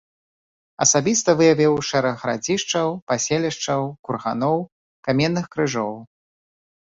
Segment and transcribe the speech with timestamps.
[0.85, 4.57] Асабіста выявіў шэраг гарадзішчаў, паселішчаў, курганоў,
[5.09, 5.93] каменных крыжоў.